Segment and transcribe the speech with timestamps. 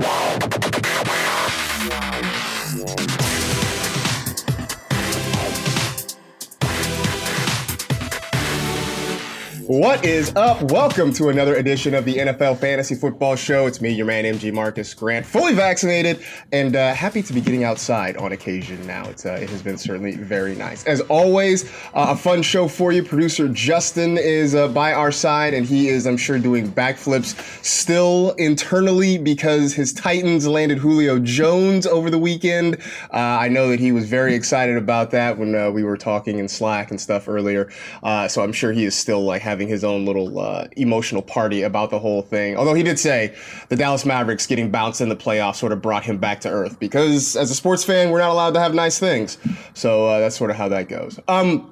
[0.00, 0.32] Wow.
[9.72, 10.70] What is up?
[10.70, 13.66] Welcome to another edition of the NFL Fantasy Football Show.
[13.66, 16.22] It's me, your man, MG Marcus Grant, fully vaccinated
[16.52, 19.08] and uh, happy to be getting outside on occasion now.
[19.08, 20.84] It's, uh, it has been certainly very nice.
[20.84, 23.02] As always, uh, a fun show for you.
[23.02, 28.32] Producer Justin is uh, by our side, and he is, I'm sure, doing backflips still
[28.32, 32.74] internally because his Titans landed Julio Jones over the weekend.
[33.10, 36.38] Uh, I know that he was very excited about that when uh, we were talking
[36.38, 37.70] in Slack and stuff earlier.
[38.28, 41.90] so I'm sure he is still like having his own little uh, emotional party about
[41.90, 42.56] the whole thing.
[42.56, 43.34] Although he did say
[43.68, 46.78] the Dallas Mavericks getting bounced in the playoffs sort of brought him back to earth
[46.78, 49.38] because as a sports fan, we're not allowed to have nice things.
[49.74, 51.18] So uh, that's sort of how that goes.
[51.28, 51.71] Um,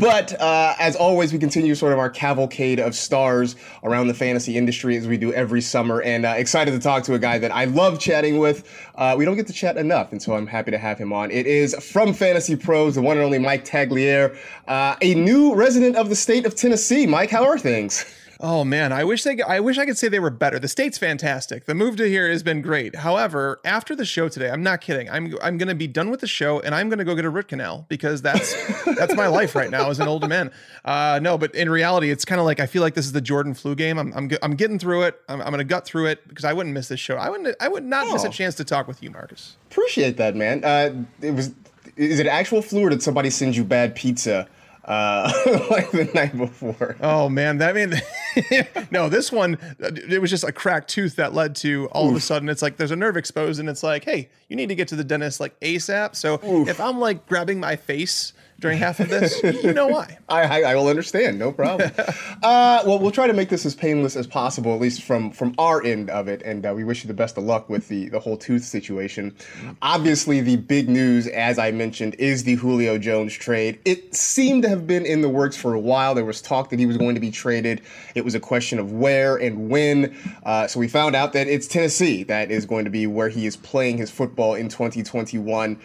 [0.00, 4.56] but uh, as always, we continue sort of our cavalcade of stars around the fantasy
[4.56, 6.00] industry as we do every summer.
[6.00, 8.66] And uh, excited to talk to a guy that I love chatting with.
[8.94, 11.30] Uh, we don't get to chat enough, and so I'm happy to have him on.
[11.30, 15.96] It is from Fantasy Pros, the one and only Mike Tagliere, uh, a new resident
[15.96, 17.06] of the state of Tennessee.
[17.06, 18.04] Mike, how are things?
[18.42, 20.58] Oh man, I wish they I wish I could say they were better.
[20.58, 21.66] The state's fantastic.
[21.66, 22.96] The move to here has been great.
[22.96, 25.10] However, after the show today, I'm not kidding.
[25.10, 27.26] I'm I'm going to be done with the show and I'm going to go get
[27.26, 28.54] a root canal because that's
[28.96, 30.50] that's my life right now as an older man.
[30.86, 33.20] Uh, no, but in reality, it's kind of like I feel like this is the
[33.20, 33.98] Jordan flu game.
[33.98, 35.20] I'm I'm, I'm getting through it.
[35.28, 37.16] I'm, I'm going to gut through it because I wouldn't miss this show.
[37.16, 38.12] I wouldn't I would not oh.
[38.14, 38.32] miss a oh.
[38.32, 39.56] chance to talk with you, Marcus.
[39.70, 40.64] Appreciate that, man.
[40.64, 41.52] Uh, it was
[41.96, 44.48] is it actual flu or did somebody send you bad pizza?
[44.90, 45.30] Uh,
[45.70, 46.96] like the night before.
[47.00, 47.94] Oh man, that mean
[48.90, 52.10] no, this one it was just a cracked tooth that led to all Oof.
[52.10, 54.68] of a sudden it's like there's a nerve exposed and it's like, hey, you need
[54.68, 56.16] to get to the dentist like ASAP.
[56.16, 56.68] So Oof.
[56.68, 60.18] if I'm like grabbing my face during half of this, you know why.
[60.28, 61.90] I, I, I will understand, no problem.
[61.98, 65.54] uh, well, we'll try to make this as painless as possible, at least from from
[65.58, 68.08] our end of it, and uh, we wish you the best of luck with the
[68.10, 69.34] the whole tooth situation.
[69.82, 73.80] Obviously, the big news, as I mentioned, is the Julio Jones trade.
[73.84, 76.14] It seemed to have been in the works for a while.
[76.14, 77.80] There was talk that he was going to be traded.
[78.14, 80.16] It was a question of where and when.
[80.44, 83.46] Uh, so we found out that it's Tennessee that is going to be where he
[83.46, 85.80] is playing his football in 2021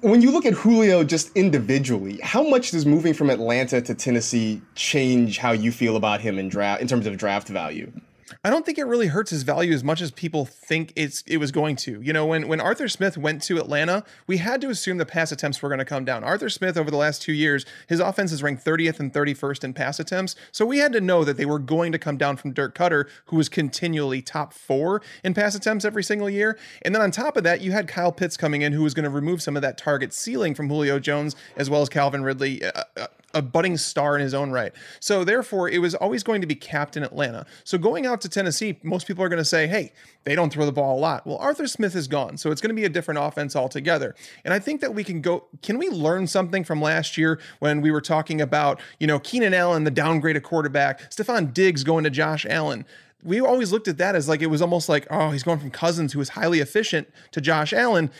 [0.00, 4.62] when you look at Julio just individually, how much does moving from Atlanta to Tennessee
[4.74, 7.92] change how you feel about him in draft in terms of draft value?
[8.44, 11.38] I don't think it really hurts his value as much as people think it's it
[11.38, 12.00] was going to.
[12.02, 15.32] You know, when when Arthur Smith went to Atlanta, we had to assume the pass
[15.32, 16.24] attempts were going to come down.
[16.24, 19.74] Arthur Smith over the last 2 years, his offense is ranked 30th and 31st in
[19.74, 20.34] pass attempts.
[20.50, 23.08] So we had to know that they were going to come down from Dirk Koetter,
[23.26, 26.58] who was continually top 4 in pass attempts every single year.
[26.82, 29.04] And then on top of that, you had Kyle Pitts coming in who was going
[29.04, 32.64] to remove some of that target ceiling from Julio Jones as well as Calvin Ridley.
[32.64, 34.72] Uh, uh, a budding star in his own right.
[35.00, 37.46] So therefore, it was always going to be capped in Atlanta.
[37.64, 39.92] So going out to Tennessee, most people are going to say, "Hey,
[40.24, 42.70] they don't throw the ball a lot." Well, Arthur Smith is gone, so it's going
[42.70, 44.14] to be a different offense altogether.
[44.44, 45.44] And I think that we can go.
[45.62, 49.54] Can we learn something from last year when we were talking about, you know, Keenan
[49.54, 52.84] Allen, the downgrade of quarterback, Stefon Diggs going to Josh Allen?
[53.24, 55.70] We always looked at that as like it was almost like, oh, he's going from
[55.70, 58.10] Cousins, who was highly efficient, to Josh Allen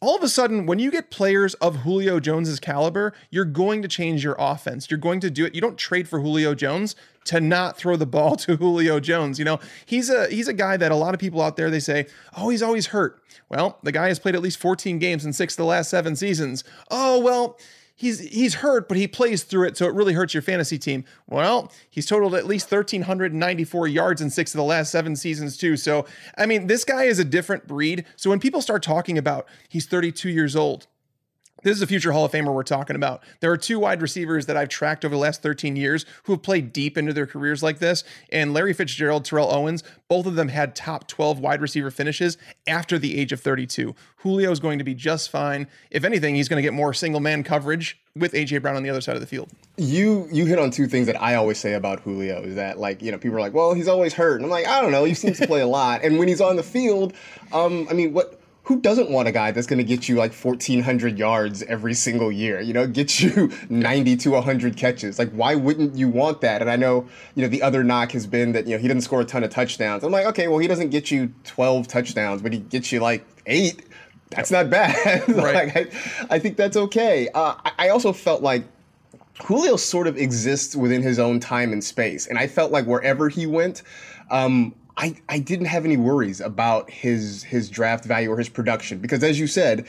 [0.00, 3.88] all of a sudden, when you get players of Julio Jones's caliber, you're going to
[3.88, 4.90] change your offense.
[4.90, 5.54] You're going to do it.
[5.54, 6.96] You don't trade for Julio Jones
[7.26, 9.38] to not throw the ball to Julio Jones.
[9.38, 11.80] You know, he's a he's a guy that a lot of people out there they
[11.80, 12.06] say,
[12.36, 15.54] "Oh, he's always hurt." Well, the guy has played at least 14 games in 6
[15.54, 16.62] of the last 7 seasons.
[16.88, 17.58] Oh, well,
[18.00, 21.04] he's he's hurt, but he plays through it, so it really hurts your fantasy team.
[21.28, 25.76] Well, he's totaled at least 1,394 yards in six of the last seven seasons, too.
[25.76, 26.06] So,
[26.38, 28.06] I mean, this guy is a different breed.
[28.16, 30.86] So when people start talking about he's 32 years old,
[31.62, 33.22] this is a future Hall of Famer we're talking about.
[33.40, 36.42] There are two wide receivers that I've tracked over the last 13 years who have
[36.42, 38.04] played deep into their careers like this.
[38.30, 42.98] And Larry Fitzgerald, Terrell Owens, both of them had top 12 wide receiver finishes after
[42.98, 43.94] the age of 32.
[44.18, 45.66] Julio is going to be just fine.
[45.90, 48.90] If anything, he's going to get more single man coverage with AJ Brown on the
[48.90, 49.50] other side of the field.
[49.76, 53.00] You you hit on two things that I always say about Julio is that like
[53.02, 55.04] you know people are like well he's always hurt and I'm like I don't know
[55.04, 57.14] he seems to play a lot and when he's on the field
[57.52, 58.39] um I mean what
[58.70, 62.30] who doesn't want a guy that's going to get you like 1400 yards every single
[62.30, 65.18] year you know get you 90 to 100 catches?
[65.18, 66.60] Like why wouldn't you want that?
[66.60, 69.00] And i know you know the other knock has been that you know he doesn't
[69.00, 70.04] score a ton of touchdowns.
[70.04, 73.26] I'm like okay well he doesn't get you 12 touchdowns but he gets you like
[73.46, 73.86] eight.
[74.28, 75.26] That's not bad.
[75.28, 75.74] Right.
[75.74, 77.28] like, I, I, think that's okay.
[77.34, 78.62] Uh, I also felt like
[79.42, 82.28] Julio sort of exists within his own time and space.
[82.28, 83.82] And I felt like wherever he went,
[84.30, 88.98] um, I, I didn't have any worries about his his draft value or his production
[88.98, 89.86] because as you said,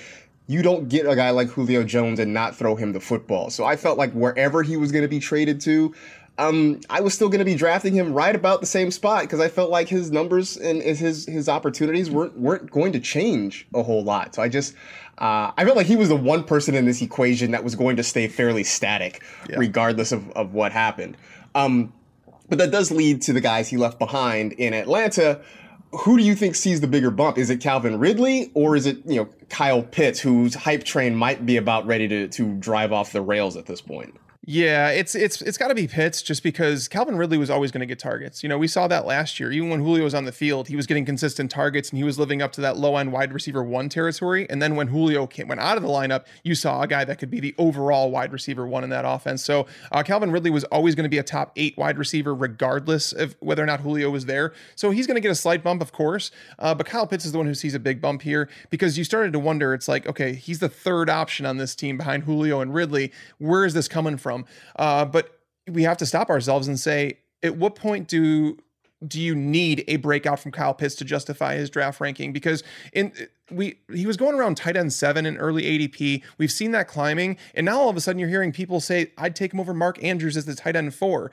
[0.48, 3.50] you don't get a guy like Julio Jones and not throw him the football.
[3.50, 5.94] So I felt like wherever he was going to be traded to,
[6.38, 9.42] um, I was still going to be drafting him right about the same spot because
[9.42, 13.84] I felt like his numbers and his his opportunities weren't weren't going to change a
[13.84, 14.36] whole lot.
[14.36, 14.76] So I just
[15.18, 17.98] uh, I felt like he was the one person in this equation that was going
[17.98, 19.58] to stay fairly static, yeah.
[19.58, 21.18] regardless of, of what happened.
[21.54, 21.92] Um,
[22.52, 25.40] but that does lead to the guys he left behind in Atlanta.
[25.94, 27.38] Who do you think sees the bigger bump?
[27.38, 31.46] Is it Calvin Ridley or is it you know Kyle Pitts, whose hype train might
[31.46, 34.14] be about ready to to drive off the rails at this point?
[34.44, 37.82] Yeah, it's it's it's got to be Pitts just because Calvin Ridley was always going
[37.82, 38.42] to get targets.
[38.42, 39.52] You know, we saw that last year.
[39.52, 42.18] Even when Julio was on the field, he was getting consistent targets and he was
[42.18, 44.50] living up to that low end wide receiver one territory.
[44.50, 47.20] And then when Julio came, went out of the lineup, you saw a guy that
[47.20, 49.44] could be the overall wide receiver one in that offense.
[49.44, 53.14] So uh, Calvin Ridley was always going to be a top eight wide receiver, regardless
[53.14, 54.54] of whether or not Julio was there.
[54.74, 56.32] So he's going to get a slight bump, of course.
[56.58, 59.04] Uh, but Kyle Pitts is the one who sees a big bump here because you
[59.04, 59.76] started to wonder.
[59.76, 63.12] It's like, okay, he's the third option on this team behind Julio and Ridley.
[63.38, 64.31] Where is this coming from?
[64.76, 65.40] Uh, but
[65.70, 68.58] we have to stop ourselves and say, at what point do
[69.08, 72.32] do you need a breakout from Kyle Pitts to justify his draft ranking?
[72.32, 72.64] Because
[72.94, 73.12] in
[73.50, 76.24] we he was going around tight end seven in early ADP.
[76.38, 79.36] We've seen that climbing, and now all of a sudden you're hearing people say, "I'd
[79.36, 81.32] take him over Mark Andrews as the tight end four.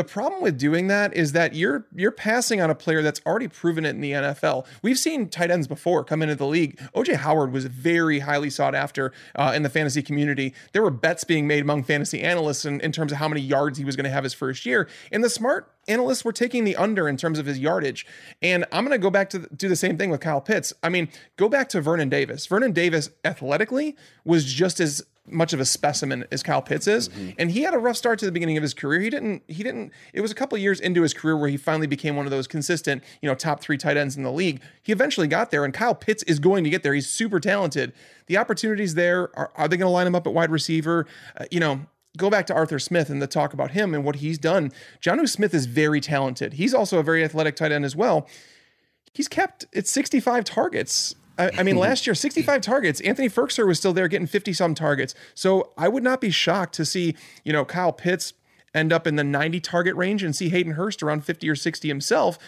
[0.00, 3.48] The problem with doing that is that you're you're passing on a player that's already
[3.48, 4.64] proven it in the NFL.
[4.80, 6.80] We've seen tight ends before come into the league.
[6.96, 10.54] OJ Howard was very highly sought after uh, in the fantasy community.
[10.72, 13.76] There were bets being made among fantasy analysts in, in terms of how many yards
[13.76, 14.88] he was going to have his first year.
[15.12, 18.06] And the smart analysts were taking the under in terms of his yardage.
[18.40, 20.72] And I'm going to go back to do the same thing with Kyle Pitts.
[20.82, 22.46] I mean, go back to Vernon Davis.
[22.46, 27.30] Vernon Davis athletically was just as much of a specimen as Kyle Pitts is, mm-hmm.
[27.38, 29.00] and he had a rough start to the beginning of his career.
[29.00, 29.42] He didn't.
[29.46, 29.92] He didn't.
[30.12, 32.46] It was a couple years into his career where he finally became one of those
[32.46, 34.60] consistent, you know, top three tight ends in the league.
[34.82, 36.94] He eventually got there, and Kyle Pitts is going to get there.
[36.94, 37.92] He's super talented.
[38.26, 39.50] The opportunities there are.
[39.56, 41.06] Are they going to line him up at wide receiver?
[41.36, 41.80] Uh, you know,
[42.16, 44.72] go back to Arthur Smith and the talk about him and what he's done.
[45.00, 46.54] Jonnu Smith is very talented.
[46.54, 48.28] He's also a very athletic tight end as well.
[49.12, 53.00] He's kept it's 65 targets I, I mean, last year, 65 targets.
[53.00, 55.14] Anthony Firkser was still there getting 50 some targets.
[55.34, 58.34] So I would not be shocked to see, you know, Kyle Pitts
[58.74, 61.88] end up in the 90 target range and see Hayden Hurst around 50 or 60
[61.88, 62.38] himself.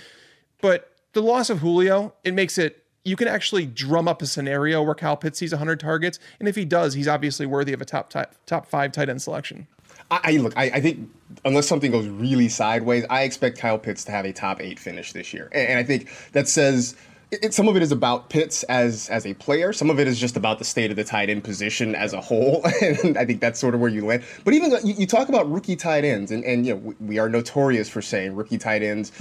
[0.61, 4.83] But the loss of Julio, it makes it you can actually drum up a scenario
[4.83, 7.85] where Kyle Pitts sees 100 targets, and if he does, he's obviously worthy of a
[7.85, 9.67] top top, top five tight end selection.
[10.11, 11.11] I, I look, I, I, think
[11.45, 15.13] unless something goes really sideways, I expect Kyle Pitts to have a top eight finish
[15.13, 16.97] this year, and, and I think that says
[17.33, 19.73] it, some of it is about Pitts as as a player.
[19.73, 22.21] Some of it is just about the state of the tight end position as a
[22.21, 24.23] whole, and I think that's sort of where you land.
[24.45, 27.19] But even you, you talk about rookie tight ends, and and you know we, we
[27.19, 29.13] are notorious for saying rookie tight ends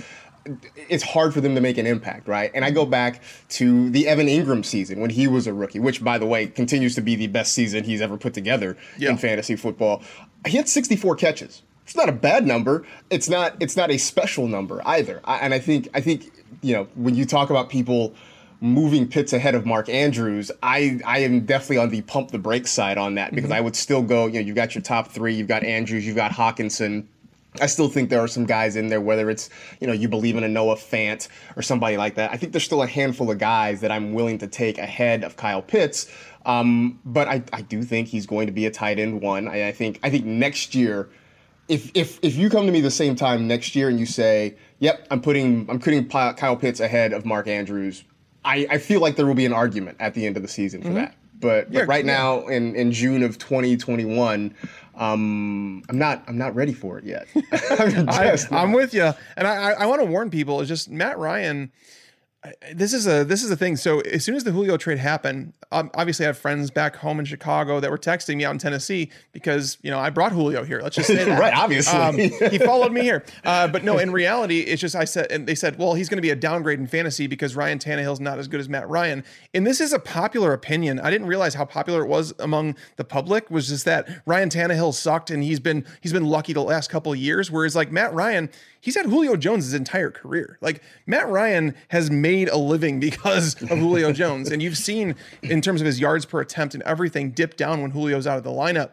[0.90, 2.50] it's hard for them to make an impact, right?
[2.56, 6.04] And I go back to the Evan Engram season when he was a rookie, which,
[6.04, 9.12] by the way, continues to be the best season he's ever put together yeah.
[9.12, 10.02] in fantasy football.
[10.48, 11.62] He had 64 catches.
[11.84, 12.86] It's not a bad number.
[13.10, 13.56] It's not.
[13.60, 15.22] It's not a special number either.
[15.26, 15.90] I, and I think.
[15.94, 16.32] I think
[16.62, 18.14] you know, when you talk about people
[18.60, 22.72] moving Pitts ahead of Mark Andrews, I, I am definitely on the pump the brakes
[22.72, 23.58] side on that because mm-hmm.
[23.58, 26.16] I would still go, you know, you've got your top three, you've got Andrews, you've
[26.16, 27.06] got Hockenson.
[27.60, 29.50] I still think there are some guys in there, whether it's,
[29.82, 32.32] you know, you believe in a Noah Fant or somebody like that.
[32.32, 35.36] I think there's still a handful of guys that I'm willing to take ahead of
[35.36, 36.10] Kyle Pitts.
[36.46, 39.48] Um, but I, I do think he's going to be a tight end one.
[39.48, 41.10] I, I think I think next year,
[41.72, 44.56] if if if you come to me the same time next year and you say,
[44.80, 48.04] Yep, I'm putting I'm putting Kyle Pitts ahead of Mark Andrews.
[48.44, 50.82] I, I feel like there will be an argument at the end of the season
[50.82, 50.98] for mm-hmm.
[50.98, 51.16] that.
[51.40, 52.14] But, but right yeah.
[52.14, 54.54] now in, in June of 2021,
[54.96, 57.28] um, I'm not I'm not ready for it yet.
[57.80, 60.60] I'm, I, am with you, and I I want to warn people.
[60.60, 61.72] It's just Matt Ryan
[62.74, 63.76] this is a this is a thing.
[63.76, 67.20] So as soon as the Julio trade happened, um, obviously I have friends back home
[67.20, 70.64] in Chicago that were texting me out in Tennessee because you know I brought Julio
[70.64, 70.82] here.
[70.82, 71.40] Let's just say that.
[71.40, 73.24] right, obviously um, he followed me here.
[73.44, 76.18] Uh, but no, in reality, it's just I said and they said, well, he's going
[76.18, 79.24] to be a downgrade in fantasy because Ryan Tannehill's not as good as Matt Ryan.
[79.54, 81.00] And this is a popular opinion.
[81.00, 83.52] I didn't realize how popular it was among the public.
[83.52, 87.12] Was just that Ryan Tannehill sucked and he's been he's been lucky the last couple
[87.12, 87.52] of years.
[87.52, 90.58] Whereas like Matt Ryan, he's had Julio Jones his entire career.
[90.60, 94.52] Like Matt Ryan has made made a living because of Julio Jones.
[94.52, 97.92] And you've seen in terms of his yards per attempt and everything dip down when
[97.92, 98.92] Julio's out of the lineup.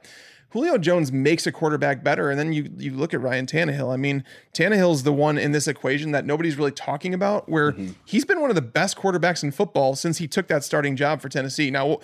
[0.51, 2.31] Julio Jones makes a quarterback better.
[2.31, 3.93] And then you you look at Ryan Tannehill.
[3.93, 7.93] I mean, Tannehill's the one in this equation that nobody's really talking about, where mm-hmm.
[8.07, 11.21] he's been one of the best quarterbacks in football since he took that starting job
[11.21, 11.71] for Tennessee.
[11.71, 11.99] Now,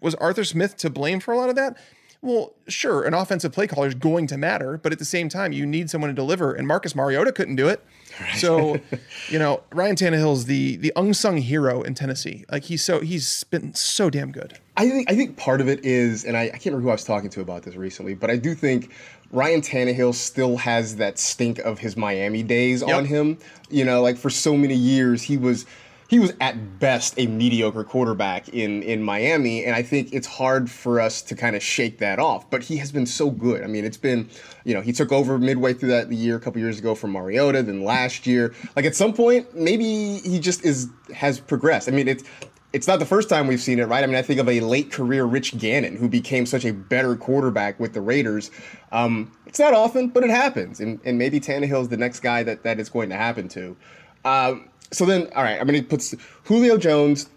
[0.00, 1.76] was Arthur Smith to blame for a lot of that?
[2.22, 5.52] Well, sure, an offensive play caller is going to matter, but at the same time,
[5.52, 7.82] you need someone to deliver, and Marcus Mariota couldn't do it.
[8.20, 8.36] Right.
[8.36, 8.78] So,
[9.30, 12.44] you know, Ryan Tannehill's the the unsung hero in Tennessee.
[12.50, 14.58] Like he's so he's been so damn good.
[14.76, 16.94] I think I think part of it is, and I, I can't remember who I
[16.94, 18.92] was talking to about this recently, but I do think
[19.32, 22.96] Ryan Tannehill still has that stink of his Miami days yep.
[22.96, 23.38] on him.
[23.70, 25.64] You know, like for so many years he was
[26.10, 30.68] he was at best a mediocre quarterback in in Miami, and I think it's hard
[30.68, 32.50] for us to kind of shake that off.
[32.50, 33.62] But he has been so good.
[33.62, 34.28] I mean, it's been,
[34.64, 37.62] you know, he took over midway through that year a couple years ago from Mariota,
[37.62, 38.52] then last year.
[38.74, 41.86] Like at some point, maybe he just is has progressed.
[41.88, 42.24] I mean, it's
[42.72, 44.02] it's not the first time we've seen it, right?
[44.02, 47.14] I mean, I think of a late career Rich Gannon who became such a better
[47.14, 48.50] quarterback with the Raiders.
[48.90, 52.64] Um, it's not often, but it happens, and and maybe Tannehill's the next guy that
[52.64, 53.76] that is going to happen to.
[54.24, 56.02] Um, so then, all right, I'm going to put
[56.44, 57.28] Julio Jones,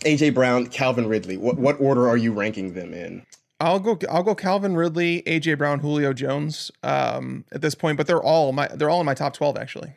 [0.00, 1.36] AJ Brown, Calvin Ridley.
[1.36, 3.24] What what order are you ranking them in?
[3.60, 3.98] I'll go.
[4.10, 4.34] I'll go.
[4.34, 6.70] Calvin Ridley, AJ Brown, Julio Jones.
[6.82, 8.68] Um, at this point, but they're all my.
[8.68, 9.92] They're all in my top twelve actually.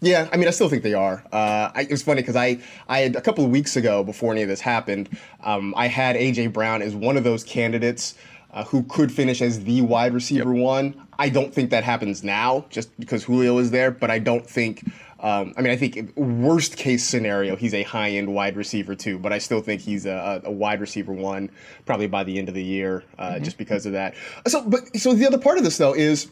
[0.00, 1.24] Yeah, I mean, I still think they are.
[1.32, 2.58] Uh, I, it was funny because I,
[2.88, 5.08] I had a couple of weeks ago, before any of this happened,
[5.42, 8.14] um, I had AJ Brown as one of those candidates
[8.52, 10.62] uh, who could finish as the wide receiver yep.
[10.62, 11.06] one.
[11.18, 13.90] I don't think that happens now, just because Julio is there.
[13.90, 14.84] But I don't think
[15.24, 19.18] um, I mean, I think worst case scenario, he's a high end wide receiver too,
[19.18, 21.50] but I still think he's a, a wide receiver one
[21.86, 23.44] probably by the end of the year, uh, mm-hmm.
[23.44, 24.14] just because of that.
[24.46, 26.30] So, but so the other part of this though is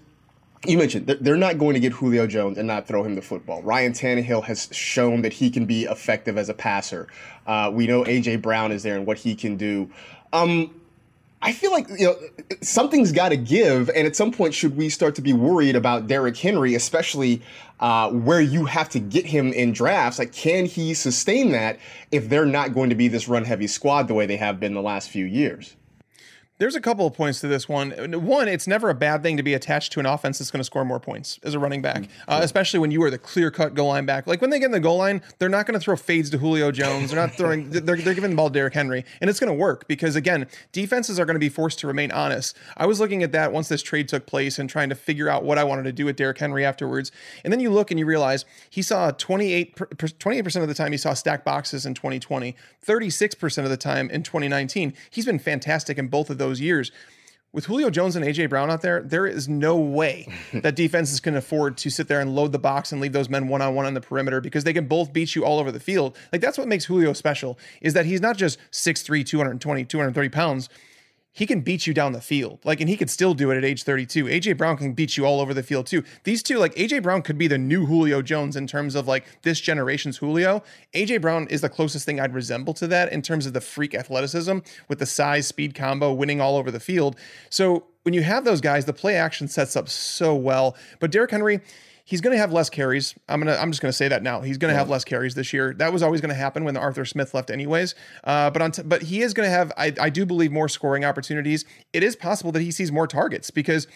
[0.66, 3.62] you mentioned they're not going to get Julio Jones and not throw him the football.
[3.62, 7.08] Ryan Tannehill has shown that he can be effective as a passer.
[7.46, 9.90] Uh, we know AJ Brown is there and what he can do.
[10.34, 10.70] Um,
[11.44, 12.16] I feel like you know
[12.61, 16.06] something's got to give, and at some point, should we start to be worried about
[16.06, 17.42] Derrick Henry, especially
[17.80, 20.20] uh, where you have to get him in drafts?
[20.20, 21.80] Like, can he sustain that
[22.12, 24.82] if they're not going to be this run-heavy squad the way they have been the
[24.82, 25.75] last few years?
[26.62, 27.90] There's a couple of points to this one.
[28.25, 30.64] One, it's never a bad thing to be attached to an offense that's going to
[30.64, 32.31] score more points as a running back, mm-hmm.
[32.31, 34.28] uh, especially when you are the clear cut goal line back.
[34.28, 36.38] Like when they get in the goal line, they're not going to throw fades to
[36.38, 37.11] Julio Jones.
[37.11, 39.04] They're not throwing, they're, they're giving the ball to Derrick Henry.
[39.21, 42.12] And it's going to work because, again, defenses are going to be forced to remain
[42.12, 42.57] honest.
[42.76, 45.42] I was looking at that once this trade took place and trying to figure out
[45.42, 47.11] what I wanted to do with Derrick Henry afterwards.
[47.42, 50.99] And then you look and you realize he saw 28, 28% of the time he
[50.99, 52.54] saw stack boxes in 2020,
[52.87, 54.95] 36% of the time in 2019.
[55.11, 56.92] He's been fantastic in both of those years
[57.52, 61.37] with Julio Jones and AJ Brown out there, there is no way that defenses can
[61.37, 63.87] afford to sit there and load the box and leave those men one on one
[63.87, 66.16] on the perimeter because they can both beat you all over the field.
[66.32, 70.68] Like that's what makes Julio special is that he's not just 6'3, 220, 230 pounds
[71.33, 72.59] he can beat you down the field.
[72.65, 74.27] Like, and he could still do it at age 32.
[74.27, 76.05] AJ Brown can beat you all over the field too.
[76.25, 79.25] These two, like AJ Brown could be the new Julio Jones in terms of like
[79.43, 80.62] this generation's Julio.
[80.95, 83.95] AJ Brown is the closest thing I'd resemble to that in terms of the freak
[83.95, 84.59] athleticism
[84.89, 87.17] with the size speed combo winning all over the field.
[87.49, 90.77] So when you have those guys, the play action sets up so well.
[91.01, 91.61] But Derrick Henry,
[92.04, 93.14] he's going to have less carries.
[93.28, 94.40] I'm gonna I'm just going to say that now.
[94.40, 95.75] He's going to have less carries this year.
[95.75, 97.94] That was always going to happen when Arthur Smith left, anyways.
[98.25, 100.68] Uh, but on t- but he is going to have I, I do believe more
[100.68, 101.64] scoring opportunities.
[101.92, 103.87] It is possible that he sees more targets because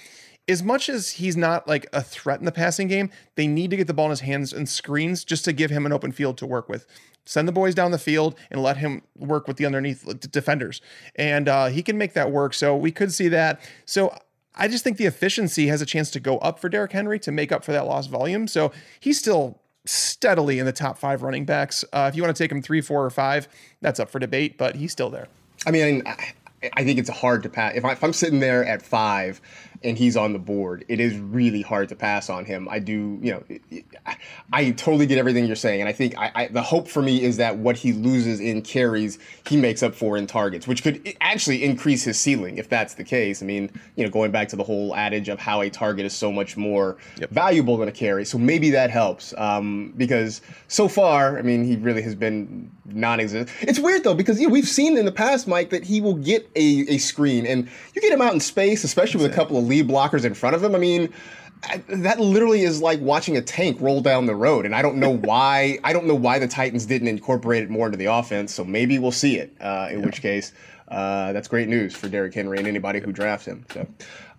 [0.49, 3.77] as much as he's not like a threat in the passing game, they need to
[3.77, 6.39] get the ball in his hands and screens just to give him an open field
[6.39, 6.87] to work with.
[7.25, 10.81] Send the boys down the field and let him work with the underneath defenders,
[11.17, 12.55] and uh, he can make that work.
[12.55, 13.61] So we could see that.
[13.85, 14.17] So
[14.57, 17.33] I just think the efficiency has a chance to go up for Derrick Henry to
[17.33, 18.49] make up for that lost volume.
[18.49, 21.85] So he's still steadily in the top five running backs.
[21.93, 23.49] Uh, if you want to take him three, four, or five,
[23.81, 25.29] that's up for debate, but he's still there.
[25.67, 27.75] I mean, I think it's hard to pass.
[27.77, 29.41] If, I, am sitting there at five
[29.83, 32.69] and he's on the board, it is really hard to pass on him.
[32.69, 33.45] I do, you know,
[34.53, 37.23] I totally get everything you're saying, and I think I, I, the hope for me
[37.23, 41.15] is that what he loses in carries, he makes up for in targets, which could
[41.21, 43.43] actually increase his ceiling if that's the case.
[43.43, 46.15] I mean, you know, going back to the whole adage of how a target is
[46.15, 47.31] so much more yep.
[47.31, 51.77] valuable than a carry, so maybe that helps um, because so far, I mean, he
[51.77, 53.51] really has been non-existent.
[53.63, 56.49] It's weird though because yeah, we've seen in the past, Mike, that he will get
[56.55, 59.66] a, a screen, and you get him out in space, especially with a couple of
[59.67, 60.75] lead blockers in front of him.
[60.75, 61.13] I mean,
[61.65, 64.97] I, that literally is like watching a tank roll down the road, and I don't
[64.97, 65.79] know why.
[65.85, 68.55] I don't know why the Titans didn't incorporate it more into the offense.
[68.55, 69.57] So maybe we'll see it.
[69.61, 70.07] Uh, in yeah.
[70.07, 70.53] which case,
[70.89, 73.65] uh, that's great news for Derrick Henry and anybody who drafts him.
[73.73, 73.87] So,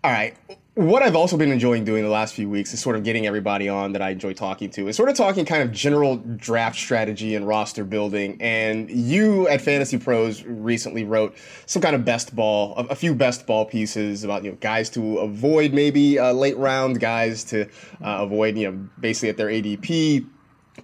[0.04, 0.36] all right.
[0.78, 3.68] What I've also been enjoying doing the last few weeks is sort of getting everybody
[3.68, 4.88] on that I enjoy talking to.
[4.88, 8.38] Is sort of talking kind of general draft strategy and roster building.
[8.40, 13.16] And you at Fantasy Pros recently wrote some kind of best ball, a, a few
[13.16, 17.64] best ball pieces about you know guys to avoid maybe uh, late round guys to
[18.04, 20.30] uh, avoid you know basically at their ADP.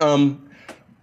[0.02, 0.50] Um,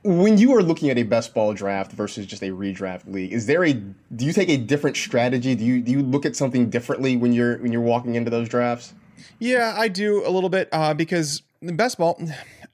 [0.03, 3.47] when you are looking at a best ball draft versus just a redraft league, is
[3.47, 5.55] there a do you take a different strategy?
[5.55, 8.49] Do you do you look at something differently when you're when you're walking into those
[8.49, 8.95] drafts?
[9.39, 12.21] Yeah, I do a little bit uh, because the best ball,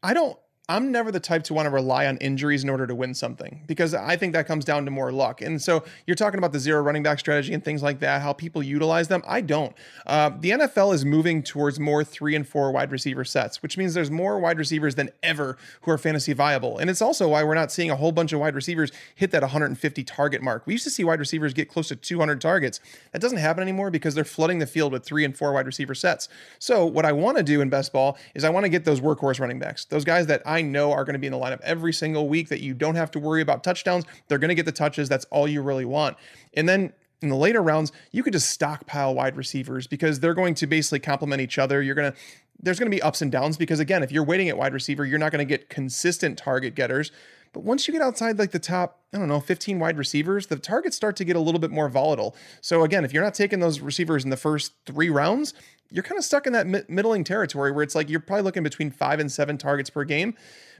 [0.02, 2.94] I don't I'm never the type to want to rely on injuries in order to
[2.94, 5.40] win something because I think that comes down to more luck.
[5.40, 8.32] And so you're talking about the zero running back strategy and things like that, how
[8.32, 9.22] people utilize them.
[9.28, 9.76] I don't.
[10.06, 13.94] Uh, the NFL is moving towards more three and four wide receiver sets, which means
[13.94, 16.78] there's more wide receivers than ever who are fantasy viable.
[16.78, 19.42] And it's also why we're not seeing a whole bunch of wide receivers hit that
[19.42, 20.66] 150 target mark.
[20.66, 22.80] We used to see wide receivers get close to 200 targets.
[23.12, 25.94] That doesn't happen anymore because they're flooding the field with three and four wide receiver
[25.94, 26.28] sets.
[26.58, 29.00] So what I want to do in best ball is I want to get those
[29.00, 31.60] workhorse running backs, those guys that I know are going to be in the lineup
[31.62, 34.04] every single week that you don't have to worry about touchdowns.
[34.28, 35.08] They're going to get the touches.
[35.08, 36.16] That's all you really want.
[36.54, 40.54] And then in the later rounds, you could just stockpile wide receivers because they're going
[40.56, 41.82] to basically complement each other.
[41.82, 42.18] You're going to
[42.60, 45.04] there's going to be ups and downs because again, if you're waiting at wide receiver,
[45.04, 47.12] you're not going to get consistent target getters.
[47.52, 50.56] But once you get outside like the top, I don't know, 15 wide receivers, the
[50.56, 52.36] targets start to get a little bit more volatile.
[52.60, 55.54] So again, if you're not taking those receivers in the first 3 rounds,
[55.90, 58.90] you're kind of stuck in that middling territory where it's like you're probably looking between
[58.90, 60.34] 5 and 7 targets per game.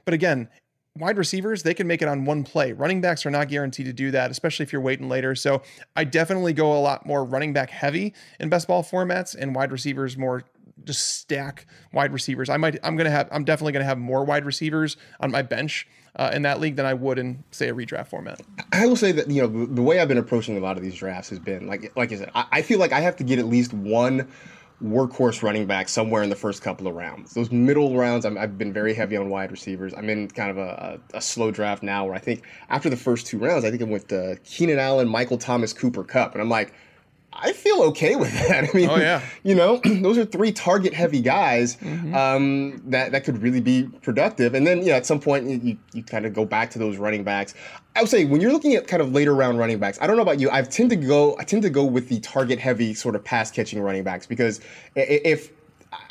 [0.05, 0.49] But again,
[0.99, 2.73] wide receivers, they can make it on one play.
[2.73, 5.35] Running backs are not guaranteed to do that, especially if you're waiting later.
[5.35, 5.63] So
[5.95, 9.73] I definitely go a lot more running back heavy in best ball formats and wide
[9.73, 10.45] receivers more
[10.85, 12.49] just stack wide receivers.
[12.49, 15.31] I might, I'm going to have, I'm definitely going to have more wide receivers on
[15.31, 15.87] my bench
[16.17, 18.41] uh, in that league than I would in say a redraft format.
[18.73, 20.83] I will say that, you know, the, the way I've been approaching a lot of
[20.83, 23.25] these drafts has been like, like I said, I, I feel like I have to
[23.25, 24.29] get at least one
[24.83, 27.33] workhorse running back somewhere in the first couple of rounds.
[27.33, 29.95] Those middle rounds, i have been very heavy on wide receivers.
[29.95, 32.97] I'm in kind of a, a, a, slow draft now where I think after the
[32.97, 36.33] first two rounds, I think I went to Keenan Allen, Michael Thomas, Cooper Kupp.
[36.33, 36.75] And I'm like,
[37.43, 38.69] I feel okay with that.
[38.69, 39.23] I mean, oh, yeah.
[39.43, 42.15] you know, those are three target heavy guys mm-hmm.
[42.15, 44.55] um, that that could really be productive.
[44.55, 47.25] And then, yeah, at some point you, you kind of go back to those running
[47.25, 47.55] backs.
[47.95, 50.17] I would say when you're looking at kind of later round running backs, I don't
[50.17, 50.51] know about you.
[50.51, 53.51] I tend to go I tend to go with the target heavy sort of pass
[53.51, 54.61] catching running backs because
[54.95, 55.51] if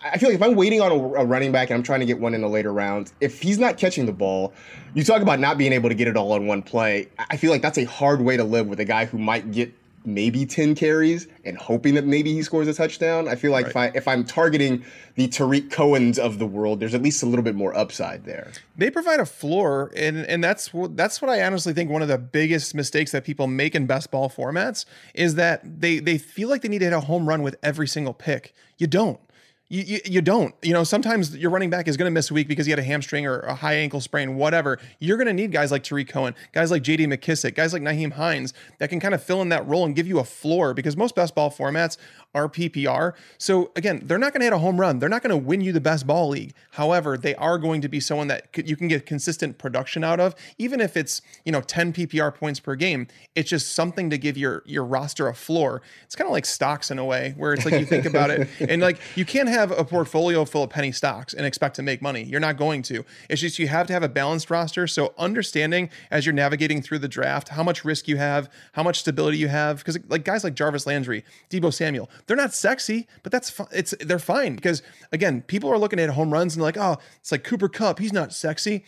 [0.04, 2.06] I feel like if I'm waiting on a, a, running back and I'm trying to
[2.06, 4.54] get one in the later rounds, if he's not catching the ball,
[4.94, 7.10] you talk about not being able to get it all in one play.
[7.18, 9.74] I feel like that's a hard way to live with a guy who might get
[10.06, 13.28] maybe 10 carries and hoping that maybe he scores a touchdown.
[13.28, 13.90] I feel like right.
[13.92, 14.84] if I if I'm targeting
[15.16, 18.52] the Tarik Cohen's of the world, there's at least a little bit more upside there.
[18.78, 22.08] They provide a floor and and that's what that's what I honestly think one of
[22.08, 26.50] the biggest mistakes that people make in best ball formats is that they they feel
[26.50, 28.54] like they need to hit a home run with every single pick.
[28.78, 29.20] You don't.
[29.68, 30.54] You, you, you, don't.
[30.62, 32.78] You know, sometimes your running back is going to miss a week because he had
[32.78, 34.78] a hamstring or a high ankle sprain, whatever.
[35.00, 38.14] You're going to need guys like Tarik Cohen, guys like JD McKissic, guys like Nyheim
[38.14, 40.96] Hines that can kind of fill in that role and give you a floor because
[40.96, 41.98] most best ball formats
[42.36, 43.14] are PPR.
[43.38, 45.00] So again, they're not going to hit a home run.
[45.00, 46.54] They're not going to win you the best ball league.
[46.72, 50.36] However, they are going to be someone that you can get consistent production out of,
[50.58, 53.08] even if it's, you know, 10 PPR points per game.
[53.34, 55.82] It's just something to give your your roster a floor.
[56.04, 58.50] It's kind of like stocks in a way where it's like you think about it
[58.60, 62.02] and like you can't have a portfolio full of penny stocks and expect to make
[62.02, 62.24] money.
[62.24, 63.06] You're not going to.
[63.30, 64.88] It's just you have to have a balanced roster.
[64.88, 69.00] So understanding as you're navigating through the draft how much risk you have, how much
[69.00, 73.32] stability you have because like guys like Jarvis Landry, Deebo Samuel, they're not sexy, but
[73.32, 73.68] that's fine.
[73.72, 77.32] It's they're fine because again, people are looking at home runs and like, oh, it's
[77.32, 78.00] like Cooper Kupp.
[78.00, 78.84] He's not sexy.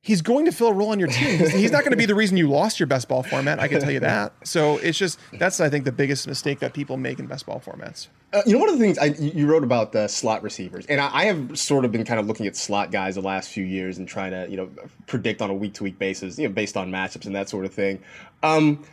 [0.00, 1.38] He's going to fill a role on your team.
[1.50, 3.58] He's not going to be the reason you lost your best ball format.
[3.58, 4.32] I can tell you that.
[4.44, 7.60] So it's just that's I think the biggest mistake that people make in best ball
[7.60, 8.06] formats.
[8.32, 11.00] Uh, you know, one of the things I, you wrote about the slot receivers, and
[11.00, 13.64] I, I, have sort of been kind of looking at slot guys the last few
[13.64, 14.68] years and trying to, you know,
[15.06, 17.64] predict on a week to week basis, you know, based on matchups and that sort
[17.64, 18.00] of thing.
[18.42, 18.84] Um,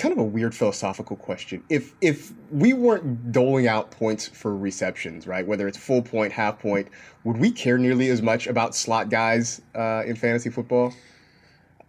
[0.00, 1.62] kind of a weird philosophical question.
[1.68, 6.58] If if we weren't doling out points for receptions, right, whether it's full point, half
[6.58, 6.88] point,
[7.24, 10.92] would we care nearly as much about slot guys uh, in fantasy football?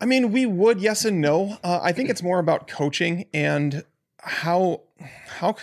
[0.02, 1.58] I mean, we would, yes and no.
[1.64, 3.84] Uh, I think it's more about coaching and
[4.20, 4.82] how
[5.28, 5.56] how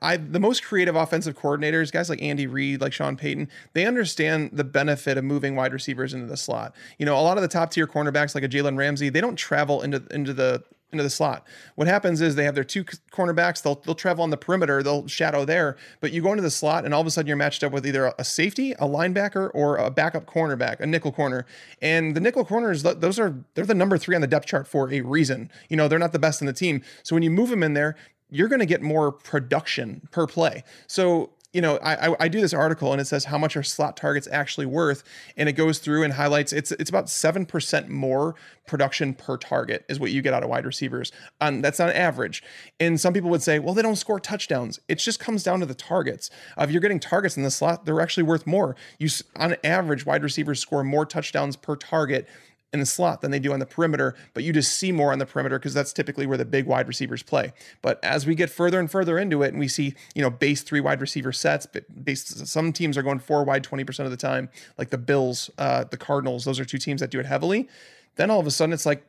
[0.00, 4.50] I the most creative offensive coordinators, guys like Andy Reid, like Sean Payton, they understand
[4.52, 6.74] the benefit of moving wide receivers into the slot.
[6.98, 9.36] You know, a lot of the top tier cornerbacks like a Jalen Ramsey, they don't
[9.36, 11.46] travel into into the into the slot.
[11.74, 13.62] What happens is they have their two cornerbacks.
[13.62, 14.82] They'll they'll travel on the perimeter.
[14.82, 15.76] They'll shadow there.
[16.00, 17.86] But you go into the slot, and all of a sudden you're matched up with
[17.86, 21.46] either a safety, a linebacker, or a backup cornerback, a nickel corner.
[21.80, 24.92] And the nickel corners, those are they're the number three on the depth chart for
[24.92, 25.50] a reason.
[25.68, 26.82] You know they're not the best in the team.
[27.02, 27.96] So when you move them in there,
[28.30, 30.64] you're going to get more production per play.
[30.86, 33.96] So you know, I, I, do this article and it says how much are slot
[33.96, 35.04] targets actually worth,
[35.36, 38.34] and it goes through and highlights it's it's about seven percent more
[38.66, 41.12] production per target is what you get out of wide receivers.
[41.40, 42.42] And that's on average.
[42.80, 44.80] And some people would say, well, they don't score touchdowns.
[44.88, 46.30] It just comes down to the targets.
[46.56, 48.74] Uh, if you're getting targets in the slot, they're actually worth more.
[48.98, 52.26] You on average, wide receivers score more touchdowns per target
[52.72, 55.18] in the slot than they do on the perimeter, but you just see more on
[55.18, 57.52] the perimeter because that's typically where the big wide receivers play.
[57.82, 60.62] But as we get further and further into it, and we see you know base
[60.62, 64.10] three wide receiver sets, but base some teams are going four wide twenty percent of
[64.10, 66.44] the time, like the Bills, uh, the Cardinals.
[66.44, 67.68] Those are two teams that do it heavily.
[68.16, 69.06] Then all of a sudden, it's like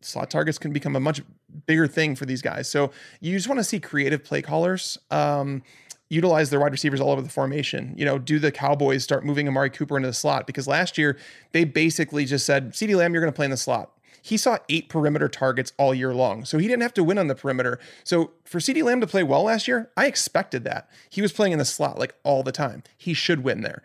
[0.00, 1.22] slot targets can become a much
[1.66, 2.68] bigger thing for these guys.
[2.68, 4.98] So you just want to see creative play callers.
[5.10, 5.62] Um,
[6.14, 7.94] utilize their wide receivers all over the formation.
[7.96, 10.46] You know, do the Cowboys start moving Amari Cooper into the slot?
[10.46, 11.18] Because last year
[11.52, 13.90] they basically just said, CeeDee Lamb, you're going to play in the slot.
[14.22, 16.46] He saw eight perimeter targets all year long.
[16.46, 17.78] So he didn't have to win on the perimeter.
[18.04, 20.88] So for CeeDee Lamb to play well last year, I expected that.
[21.10, 22.84] He was playing in the slot like all the time.
[22.96, 23.82] He should win there.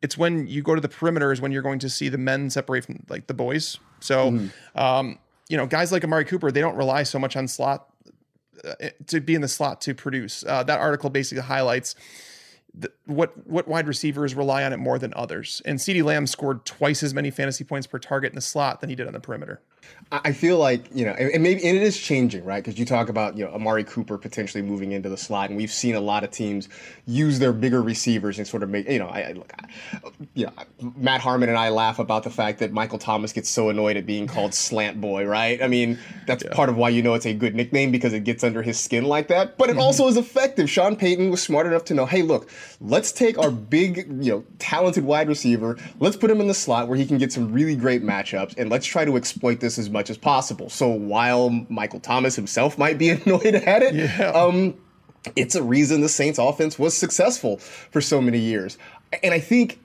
[0.00, 2.50] It's when you go to the perimeter is when you're going to see the men
[2.50, 3.78] separate from like the boys.
[4.00, 4.78] So, mm-hmm.
[4.78, 7.88] um, you know, guys like Amari Cooper, they don't rely so much on slot
[9.06, 10.44] to be in the slot to produce.
[10.46, 11.94] Uh, that article basically highlights
[12.74, 15.62] the, what what wide receivers rely on it more than others.
[15.64, 18.90] And CeeDee Lamb scored twice as many fantasy points per target in the slot than
[18.90, 19.60] he did on the perimeter.
[20.12, 22.62] I feel like you know, and maybe and it is changing, right?
[22.62, 25.72] Because you talk about you know Amari Cooper potentially moving into the slot, and we've
[25.72, 26.68] seen a lot of teams
[27.06, 29.66] use their bigger receivers and sort of make you know, I, look, I,
[30.34, 33.70] you know, Matt Harmon and I laugh about the fact that Michael Thomas gets so
[33.70, 35.60] annoyed at being called Slant Boy, right?
[35.60, 36.52] I mean, that's yeah.
[36.52, 39.04] part of why you know it's a good nickname because it gets under his skin
[39.04, 39.80] like that, but it mm-hmm.
[39.80, 40.70] also is effective.
[40.70, 44.44] Sean Payton was smart enough to know, hey, look, let's take our big, you know,
[44.58, 47.74] talented wide receiver, let's put him in the slot where he can get some really
[47.74, 50.68] great matchups, and let's try to exploit this as much as possible.
[50.70, 54.30] So while Michael Thomas himself might be annoyed at it, yeah.
[54.30, 54.74] um,
[55.36, 58.78] it's a reason the Saints offense was successful for so many years.
[59.22, 59.80] And I think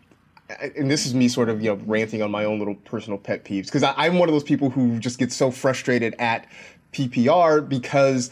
[0.76, 3.46] and this is me sort of you know ranting on my own little personal pet
[3.46, 6.48] peeves because I'm one of those people who just gets so frustrated at
[6.92, 8.32] PPR because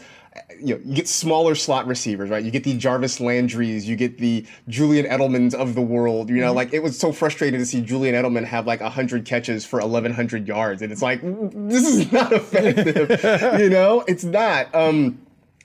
[0.60, 2.44] you know, you get smaller slot receivers, right?
[2.44, 6.28] You get the Jarvis Landrys, you get the Julian Edelmans of the world.
[6.28, 6.56] You know, mm-hmm.
[6.56, 10.12] like it was so frustrating to see Julian Edelman have like hundred catches for eleven
[10.12, 13.60] hundred yards, and it's like this is not effective.
[13.60, 14.74] you know, it's not.
[14.74, 15.20] Um,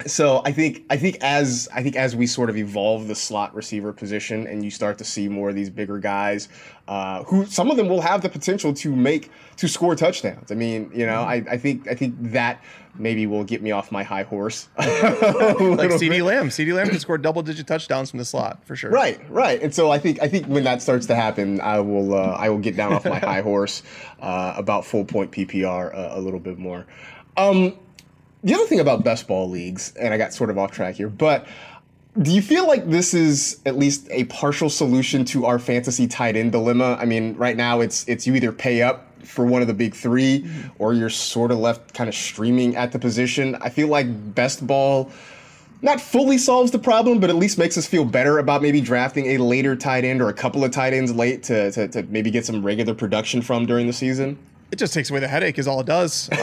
[0.06, 3.54] so I think I think as I think as we sort of evolve the slot
[3.56, 6.50] receiver position, and you start to see more of these bigger guys,
[6.88, 10.52] uh, who some of them will have the potential to make to score touchdowns.
[10.52, 11.50] I mean, you know, mm-hmm.
[11.50, 12.62] I, I think I think that
[12.96, 14.70] maybe will get me off my high horse.
[14.78, 18.92] like CeeDee Lamb, CeeDee Lamb can score double digit touchdowns from the slot for sure.
[18.92, 19.62] Right, right.
[19.62, 22.50] And so I think I think when that starts to happen, I will uh, I
[22.50, 23.84] will get down off my high horse
[24.22, 26.86] uh, about full point PPR uh, a little bit more.
[27.38, 27.78] Um,
[28.44, 31.10] the other thing about best ball leagues, and I got sort of off track here,
[31.10, 31.48] but
[32.22, 36.36] do you feel like this is at least a partial solution to our fantasy tight
[36.36, 36.96] end dilemma?
[37.00, 39.96] I mean, right now it's it's you either pay up for one of the big
[39.96, 40.70] 3 mm-hmm.
[40.78, 43.56] or you're sort of left kind of streaming at the position.
[43.62, 45.12] I feel like best ball
[45.82, 49.36] not fully solves the problem, but at least makes us feel better about maybe drafting
[49.36, 52.32] a later tight end or a couple of tight ends late to, to, to maybe
[52.32, 54.38] get some regular production from during the season.
[54.74, 56.32] It just takes away the headache, is all it does.
[56.32, 56.40] Um,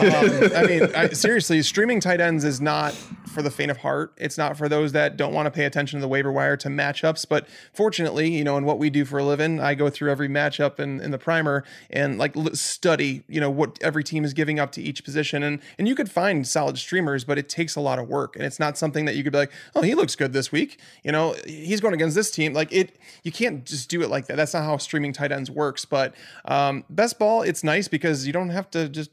[0.55, 2.95] I mean, I, seriously, streaming tight ends is not
[3.31, 4.13] for the faint of heart.
[4.17, 6.67] It's not for those that don't want to pay attention to the waiver wire to
[6.67, 7.27] matchups.
[7.27, 10.27] But fortunately, you know, in what we do for a living, I go through every
[10.27, 14.59] matchup in, in the primer and like study, you know, what every team is giving
[14.59, 15.43] up to each position.
[15.43, 18.35] And and you could find solid streamers, but it takes a lot of work.
[18.35, 20.79] And it's not something that you could be like, oh, he looks good this week.
[21.03, 22.53] You know, he's going against this team.
[22.53, 24.37] Like it, you can't just do it like that.
[24.37, 25.85] That's not how streaming tight ends works.
[25.85, 26.13] But
[26.45, 29.11] um, best ball, it's nice because you don't have to just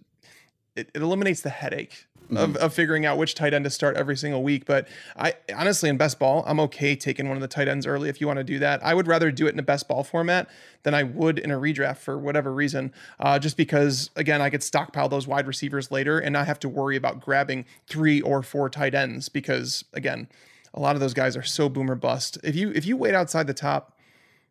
[0.79, 2.37] it, it eliminates the headache mm-hmm.
[2.37, 4.67] of, of figuring out which tight end to start every single week.
[4.67, 8.09] But I honestly, in best ball, I'm okay taking one of the tight ends early
[8.09, 8.85] if you want to do that.
[8.85, 10.49] I would rather do it in a best ball format
[10.83, 12.93] than I would in a redraft for whatever reason.
[13.19, 16.69] Uh, just because, again, I could stockpile those wide receivers later and not have to
[16.69, 20.29] worry about grabbing three or four tight ends because, again,
[20.75, 22.39] a lot of those guys are so boomer bust.
[22.45, 23.97] If you if you wait outside the top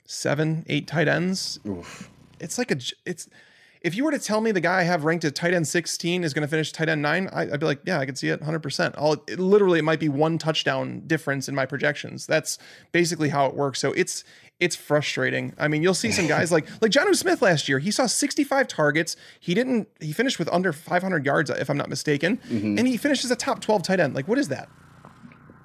[0.06, 2.10] seven, eight tight ends, Oof.
[2.40, 3.30] it's like a it's
[3.88, 6.26] if you were to tell me the guy I have ranked at tight end 16
[6.26, 8.28] is going to finish tight end nine, I, would be like, yeah, I can see
[8.28, 8.94] it 100%.
[8.98, 12.28] I'll, it, literally, it might be one touchdown difference in my projections.
[12.28, 12.58] That's
[12.92, 13.80] basically how it works.
[13.80, 14.26] So it's
[14.60, 15.54] it's frustrating.
[15.58, 17.80] I mean, you'll see some guys like like Jonnu Smith last year.
[17.80, 19.16] He saw 65 targets.
[19.40, 19.88] He didn't.
[20.02, 22.78] He finished with under 500 yards, if I'm not mistaken, mm-hmm.
[22.78, 24.16] and he finishes a top 12 tight end.
[24.16, 24.68] Like, what is that?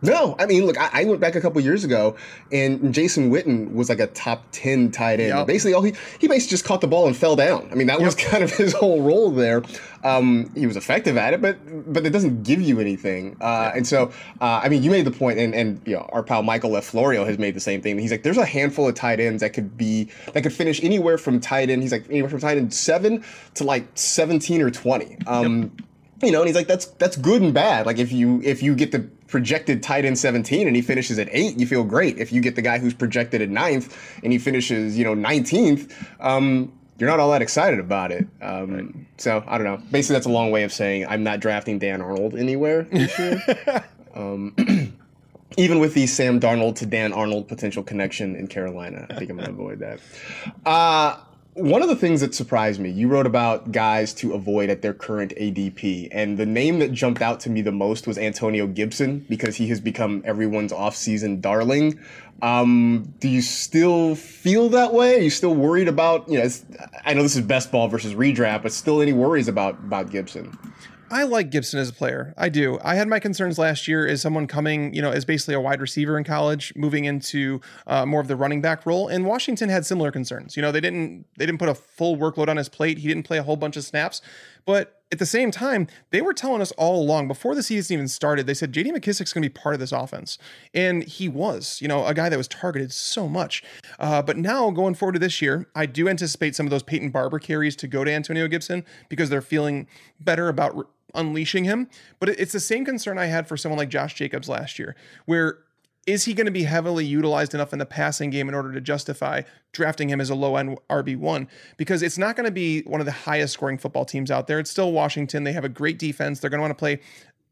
[0.03, 2.17] No, I mean, look, I, I, went back a couple years ago,
[2.51, 5.29] and Jason Witten was like a top ten tight end.
[5.29, 5.47] Yep.
[5.47, 7.69] Basically, all he he basically just caught the ball and fell down.
[7.71, 8.07] I mean, that yep.
[8.07, 9.63] was kind of his whole role there.
[10.03, 11.57] Um, he was effective at it, but
[11.93, 13.37] but it doesn't give you anything.
[13.41, 14.11] Uh, and so,
[14.41, 17.25] uh, I mean, you made the point, and and you know, our pal Michael LaFlorio
[17.25, 17.97] has made the same thing.
[17.97, 21.17] He's like, there's a handful of tight ends that could be that could finish anywhere
[21.17, 21.81] from tight end.
[21.81, 25.17] He's like anywhere from tight end seven to like seventeen or twenty.
[25.29, 25.71] Um, yep
[26.23, 27.85] you know, and he's like, that's that's good and bad.
[27.87, 31.27] Like if you if you get the projected tight end 17 and he finishes at
[31.33, 32.19] eight, you feel great.
[32.19, 35.91] If you get the guy who's projected at ninth and he finishes, you know, 19th,
[36.21, 38.29] um, you're not all that excited about it.
[38.43, 38.95] Um, right.
[39.17, 39.83] So I don't know.
[39.91, 43.43] Basically, that's a long way of saying I'm not drafting Dan Arnold anywhere this year.
[44.15, 44.55] um,
[45.57, 49.39] even with the Sam Darnold to Dan Arnold potential connection in Carolina, I think I'm
[49.39, 49.99] going to avoid that.
[50.67, 51.17] Uh,
[51.55, 54.95] one of the things that surprised me, you wrote about guys to avoid at their
[54.95, 59.27] current ADP, and the name that jumped out to me the most was Antonio Gibson
[59.29, 62.01] because he has become everyone's offseason darling.
[62.41, 65.17] Um, do you still feel that way?
[65.17, 66.49] Are you still worried about, you know,
[67.05, 70.59] I know this is best ball versus redraft, but still any worries about, about Gibson?
[71.13, 72.33] I like Gibson as a player.
[72.39, 72.79] I do.
[72.83, 75.83] I had my concerns last year as someone coming, you know, as basically a wide
[75.83, 79.09] receiver in college, moving into uh, more of the running back role.
[79.09, 80.57] And Washington had similar concerns.
[80.57, 82.97] You know, they didn't they didn't put a full workload on his plate.
[82.97, 84.23] He didn't play a whole bunch of snaps,
[84.65, 88.09] but at the same time, they were telling us all along before the season even
[88.09, 88.47] started.
[88.47, 88.93] They said J.D.
[88.93, 90.39] McKissic's going to be part of this offense,
[90.73, 91.79] and he was.
[91.83, 93.63] You know, a guy that was targeted so much.
[93.99, 97.11] Uh, but now going forward to this year, I do anticipate some of those Peyton
[97.11, 99.87] Barber carries to go to Antonio Gibson because they're feeling
[100.19, 100.89] better about.
[101.15, 101.89] Unleashing him.
[102.19, 104.97] But it's the same concern I had for someone like Josh Jacobs last year,
[105.27, 105.59] where
[106.07, 108.81] is he going to be heavily utilized enough in the passing game in order to
[108.81, 111.47] justify drafting him as a low end RB1?
[111.77, 114.59] Because it's not going to be one of the highest scoring football teams out there.
[114.59, 115.45] It's still Washington.
[115.45, 116.41] They have a great defense.
[116.41, 117.01] They're going to want to play.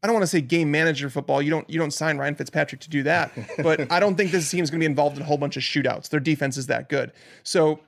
[0.03, 1.41] I don't want to say game manager football.
[1.41, 3.31] You don't you don't sign Ryan Fitzpatrick to do that.
[3.61, 5.55] But I don't think this team is going to be involved in a whole bunch
[5.55, 6.09] of shootouts.
[6.09, 7.11] Their defense is that good.
[7.43, 7.79] So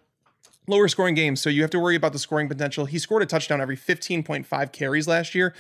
[0.68, 1.42] lower scoring games.
[1.42, 2.86] So you have to worry about the scoring potential.
[2.86, 5.54] He scored a touchdown every 15.5 carries last year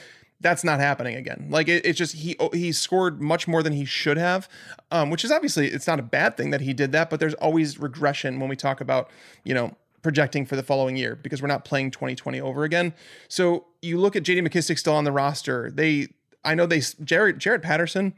[0.43, 1.47] that's not happening again.
[1.49, 4.47] Like it, it's just he oh, he scored much more than he should have,
[4.91, 7.33] um, which is obviously it's not a bad thing that he did that, but there's
[7.35, 9.09] always regression when we talk about
[9.43, 12.93] you know projecting for the following year because we're not playing 2020 over again.
[13.29, 15.71] So you look at JD McKissic still on the roster.
[15.71, 16.09] They
[16.43, 18.13] I know they Jared Jared Patterson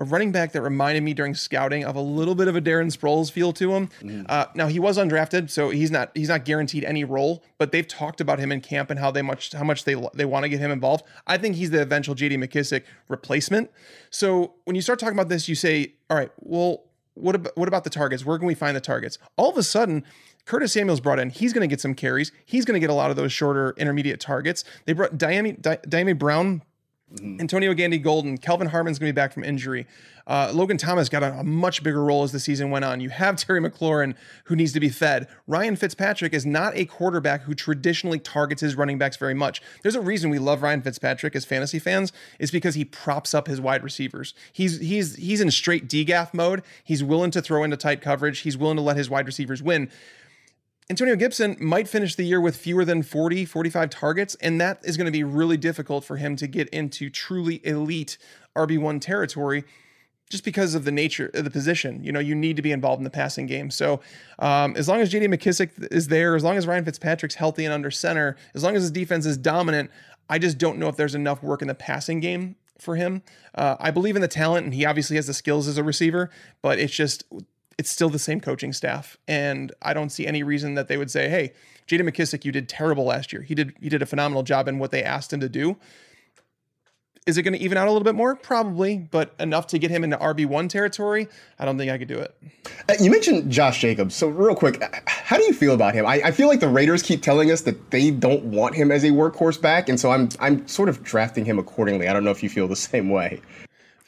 [0.00, 2.86] a running back that reminded me during scouting of a little bit of a Darren
[2.86, 3.88] Sproles feel to him.
[4.00, 4.26] Mm.
[4.28, 7.42] Uh, now he was undrafted, so he's not he's not guaranteed any role.
[7.58, 10.24] But they've talked about him in camp and how they much how much they they
[10.24, 11.04] want to get him involved.
[11.26, 12.36] I think he's the eventual J.D.
[12.36, 13.70] McKissic replacement.
[14.10, 16.84] So when you start talking about this, you say, all right, well,
[17.14, 18.24] what about what about the targets?
[18.24, 19.18] Where can we find the targets?
[19.36, 20.04] All of a sudden.
[20.44, 21.28] Curtis Samuel's brought in.
[21.28, 22.32] He's going to get some carries.
[22.46, 24.64] He's going to get a lot of those shorter intermediate targets.
[24.86, 26.62] They brought Dyami, Dyami Brown
[27.14, 27.40] Mm-hmm.
[27.40, 29.86] Antonio Gandy Golden, Kelvin Harmon's going to be back from injury.
[30.26, 33.00] Uh, Logan Thomas got a, a, much bigger role as the season went on.
[33.00, 35.26] You have Terry McLaurin who needs to be fed.
[35.46, 39.62] Ryan Fitzpatrick is not a quarterback who traditionally targets his running backs very much.
[39.82, 43.46] There's a reason we love Ryan Fitzpatrick as fantasy fans is because he props up
[43.46, 44.34] his wide receivers.
[44.52, 46.62] He's he's he's in straight DGAF mode.
[46.84, 48.40] He's willing to throw into tight coverage.
[48.40, 49.90] He's willing to let his wide receivers win.
[50.90, 54.96] Antonio Gibson might finish the year with fewer than 40, 45 targets, and that is
[54.96, 58.16] going to be really difficult for him to get into truly elite
[58.56, 59.64] RB1 territory
[60.30, 62.02] just because of the nature of the position.
[62.02, 63.70] You know, you need to be involved in the passing game.
[63.70, 64.00] So,
[64.38, 67.74] um, as long as JD McKissic is there, as long as Ryan Fitzpatrick's healthy and
[67.74, 69.90] under center, as long as his defense is dominant,
[70.30, 73.22] I just don't know if there's enough work in the passing game for him.
[73.54, 76.30] Uh, I believe in the talent, and he obviously has the skills as a receiver,
[76.62, 77.24] but it's just
[77.78, 79.16] it's still the same coaching staff.
[79.26, 81.52] And I don't see any reason that they would say, hey,
[81.86, 82.02] J.D.
[82.02, 83.42] McKissic, you did terrible last year.
[83.42, 85.76] He did he did a phenomenal job in what they asked him to do.
[87.26, 88.34] Is it going to even out a little bit more?
[88.36, 91.28] Probably, but enough to get him into RB1 territory?
[91.58, 92.34] I don't think I could do it.
[92.88, 94.14] Uh, you mentioned Josh Jacobs.
[94.14, 96.06] So, real quick, uh, how do you feel about him?
[96.06, 99.04] I, I, feel like the Raiders keep telling us that they don't want him as
[99.04, 99.90] a workhorse back.
[99.90, 102.08] And so I'm, I'm sort of drafting him accordingly.
[102.08, 103.42] I don't know if you feel the same way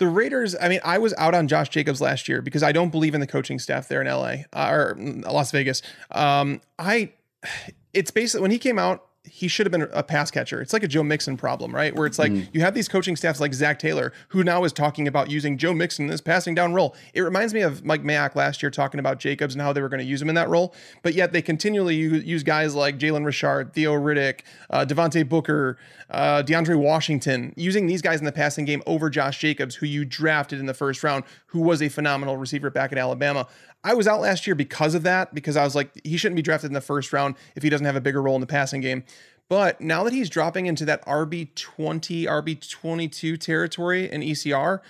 [0.00, 2.88] the Raiders, I mean, I was out on Josh Jacobs last year because I don't
[2.88, 5.82] believe in the coaching staff there in LA uh, or Las Vegas.
[6.10, 7.12] Um, I,
[7.92, 10.62] it's basically when he came out, he should have been a pass catcher.
[10.62, 11.94] It's like a Joe Mixon problem, right?
[11.94, 12.48] Where it's like mm.
[12.52, 15.74] you have these coaching staffs like Zac Taylor, who now is talking about using Joe
[15.74, 16.96] Mixon in this passing down role.
[17.12, 19.90] It reminds me of Mike Mayock last year talking about Jacobs and how they were
[19.90, 20.74] going to use him in that role.
[21.02, 25.76] But yet they continually use guys like Jalen Richard, Theo Riddick, uh, Devontae Booker,
[26.09, 30.06] uh, DeAndre Washington, using these guys in the passing game over Josh Jacobs, who you
[30.06, 33.46] drafted in the first round, who was a phenomenal receiver back at Alabama.
[33.82, 36.42] I was out last year because of that, because I was like, he shouldn't be
[36.42, 38.80] drafted in the first round if he doesn't have a bigger role in the passing
[38.80, 39.04] game.
[39.48, 44.80] But now that he's dropping into that RB20, RB22 territory in ECR,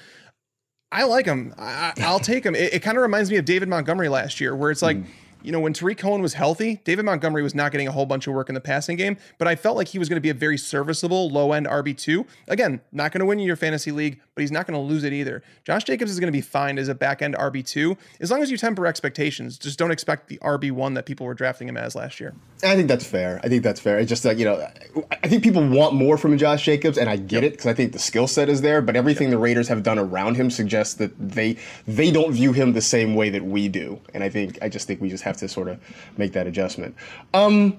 [0.92, 1.54] I like him.
[1.56, 2.54] I, will take him.
[2.54, 4.96] It, it kind of reminds me of David Montgomery last year, where it's like.
[4.96, 5.06] Mm
[5.42, 8.26] you know, when Tarik Cohen was healthy, David Montgomery was not getting a whole bunch
[8.26, 10.30] of work in the passing game, but I felt like he was going to be
[10.30, 12.26] a very serviceable low end RB2.
[12.48, 15.04] Again, not going to win you your fantasy league, but he's not going to lose
[15.04, 15.42] it either.
[15.64, 18.50] Josh Jacobs is going to be fine as a back end RB2 as long as
[18.50, 19.58] you temper expectations.
[19.58, 22.34] Just don't expect the RB1 that people were drafting him as last year.
[22.64, 23.38] I think that's fair.
[23.44, 23.98] I think that's fair.
[23.98, 24.66] It's just like, you know,
[25.10, 27.44] I think people want more from Josh Jacobs, and I get yep.
[27.44, 29.32] it because I think the skill set is there, but everything yep.
[29.32, 33.14] the Raiders have done around him suggests that they they don't view him the same
[33.14, 34.00] way that we do.
[34.14, 35.78] And I think I just think we just have to sort of
[36.16, 36.96] make that adjustment.
[37.34, 37.78] Um,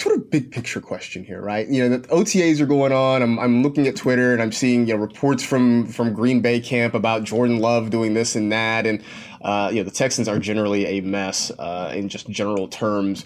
[0.00, 1.68] sort of big picture question here, right?
[1.68, 3.22] You know, the OTAs are going on.
[3.22, 6.60] I'm, I'm looking at Twitter and I'm seeing you know reports from from Green Bay
[6.60, 9.02] camp about Jordan Love doing this and that, and
[9.42, 13.24] uh, you know the Texans are generally a mess uh, in just general terms.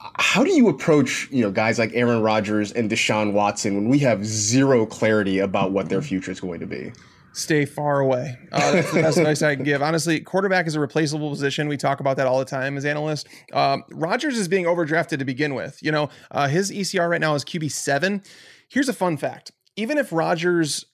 [0.00, 3.98] How do you approach you know guys like Aaron Rodgers and Deshaun Watson when we
[4.00, 6.92] have zero clarity about what their future is going to be?
[7.38, 8.36] Stay far away.
[8.50, 9.82] Uh, that's the best advice I can give.
[9.82, 11.68] Honestly, quarterback is a replaceable position.
[11.68, 13.24] We talk about that all the time as analysts.
[13.52, 15.78] Um, Rodgers is being overdrafted to begin with.
[15.82, 18.22] You know, uh, his ECR right now is QB seven.
[18.68, 20.84] Here's a fun fact: even if Rodgers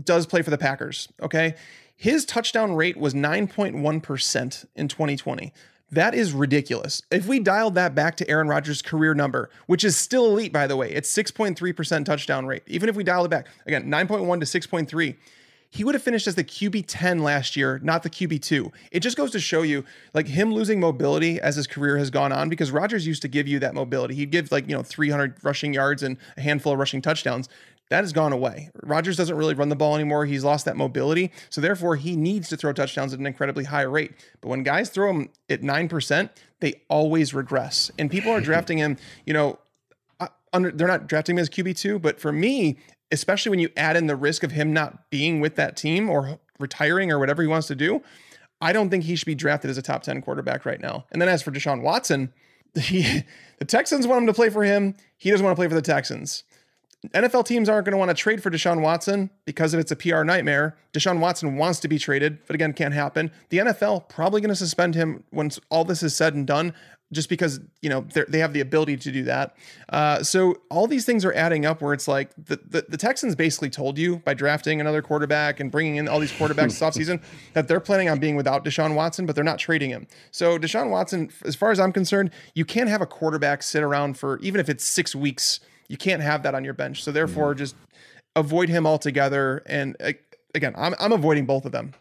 [0.00, 1.54] does play for the Packers, okay,
[1.96, 5.52] his touchdown rate was 9.1 percent in 2020.
[5.92, 7.02] That is ridiculous.
[7.10, 10.68] If we dialed that back to Aaron Rodgers' career number, which is still elite, by
[10.68, 12.62] the way, it's 6.3% touchdown rate.
[12.68, 15.16] Even if we dial it back, again, 9.1 to 6.3,
[15.70, 18.72] he would have finished as the QB 10 last year, not the QB 2.
[18.90, 22.32] It just goes to show you, like him losing mobility as his career has gone
[22.32, 24.16] on, because Rodgers used to give you that mobility.
[24.16, 27.48] He'd give like, you know, 300 rushing yards and a handful of rushing touchdowns.
[27.90, 28.70] That has gone away.
[28.82, 30.24] Rodgers doesn't really run the ball anymore.
[30.24, 31.32] He's lost that mobility.
[31.50, 34.12] So therefore, he needs to throw touchdowns at an incredibly high rate.
[34.40, 36.30] But when guys throw them at 9%,
[36.60, 37.90] they always regress.
[37.98, 39.58] And people are drafting him, you know,
[40.20, 42.78] uh, under, they're not drafting him as QB2, but for me,
[43.12, 46.38] especially when you add in the risk of him not being with that team or
[46.58, 48.02] retiring or whatever he wants to do,
[48.60, 51.06] I don't think he should be drafted as a top 10 quarterback right now.
[51.10, 52.32] And then as for Deshaun Watson,
[52.78, 53.24] he,
[53.58, 54.94] the Texans want him to play for him.
[55.16, 56.44] He doesn't want to play for the Texans.
[57.08, 59.96] NFL teams aren't going to want to trade for Deshaun Watson because if it's a
[59.96, 60.76] PR nightmare.
[60.92, 63.30] Deshaun Watson wants to be traded, but again, can't happen.
[63.48, 66.74] The NFL probably going to suspend him once all this is said and done
[67.12, 69.56] just because you know they have the ability to do that.
[69.88, 73.34] Uh, so all these things are adding up where it's like the, the, the Texans
[73.34, 77.20] basically told you by drafting another quarterback and bringing in all these quarterbacks this offseason
[77.54, 80.06] that they're planning on being without Deshaun Watson, but they're not trading him.
[80.30, 84.16] So Deshaun Watson, as far as I'm concerned, you can't have a quarterback sit around
[84.18, 85.60] for even if it's six weeks.
[85.90, 87.02] You can't have that on your bench.
[87.02, 87.58] So therefore, mm-hmm.
[87.58, 87.74] just
[88.36, 89.62] avoid him altogether.
[89.66, 89.96] And
[90.54, 91.94] again, I'm I'm avoiding both of them.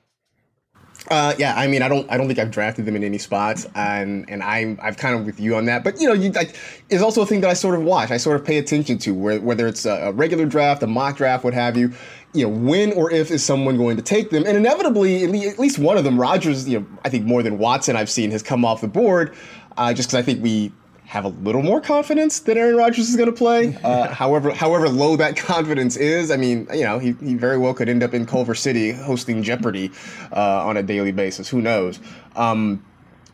[1.10, 3.66] Uh, yeah, I mean, I don't, I don't think I've drafted them in any spots,
[3.74, 5.84] and and I'm, I've kind of with you on that.
[5.84, 6.56] But you know, you like,
[6.90, 8.12] is also a thing that I sort of watch.
[8.12, 11.44] I sort of pay attention to, where, whether it's a, regular draft, a mock draft,
[11.44, 11.94] what have you.
[12.34, 15.80] You know, when or if is someone going to take them, and inevitably, at least
[15.80, 16.68] one of them, Rodgers.
[16.68, 19.36] You know, I think more than Watson, I've seen has come off the board,
[19.78, 20.72] uh, just because I think we
[21.10, 23.76] have a little more confidence that Aaron Rodgers is going to play.
[23.90, 27.74] Uh, however, however low that confidence is, I mean, you know, he, he very well
[27.74, 29.90] could end up in Culver City hosting Jeopardy
[30.32, 31.50] uh, on a daily basis.
[31.50, 32.00] Who knows?
[32.36, 32.86] Um,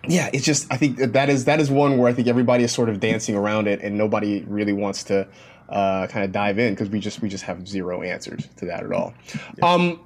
[0.08, 2.72] yeah, it's just I think that is that is one where I think everybody is
[2.72, 5.28] sort of dancing around it, and nobody really wants to
[5.68, 8.84] uh, kind of dive in because we just we just have zero answers to that
[8.84, 9.14] at all.
[9.58, 9.68] Yeah.
[9.68, 10.00] Um,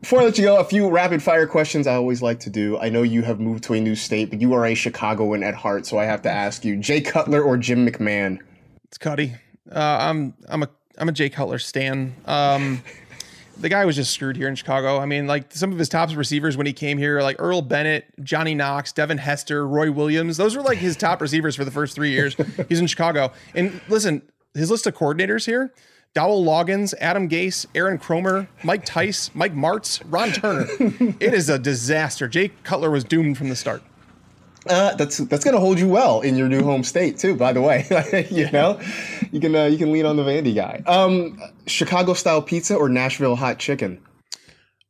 [0.00, 2.78] before I let you go, a few rapid fire questions I always like to do.
[2.78, 5.54] I know you have moved to a new state, but you are a Chicagoan at
[5.54, 8.38] heart, so I have to ask you: Jay Cutler or Jim McMahon?
[8.84, 9.34] It's Cuddy.
[9.70, 12.14] Uh, I'm I'm a I'm a Jay Cutler stan.
[12.26, 12.82] Um,
[13.58, 14.98] the guy was just screwed here in Chicago.
[14.98, 18.06] I mean, like some of his top receivers when he came here, like Earl Bennett,
[18.22, 20.38] Johnny Knox, Devin Hester, Roy Williams.
[20.38, 22.34] Those were like his top receivers for the first three years.
[22.68, 23.32] He's in Chicago.
[23.54, 24.22] And listen,
[24.54, 25.72] his list of coordinators here
[26.12, 30.66] Dowell Loggains, Adam Gase, Aaron Kromer, Mike Tice, Mike Martz, Ron Turner.
[31.20, 32.26] it is a disaster.
[32.26, 33.80] Jake Cutler was doomed from the start.
[34.68, 37.36] Uh, that's that's gonna hold you well in your new home state too.
[37.36, 37.86] By the way,
[38.30, 38.80] you know,
[39.30, 40.82] you can uh, you can lean on the Vandy guy.
[40.84, 44.02] Um, Chicago style pizza or Nashville hot chicken?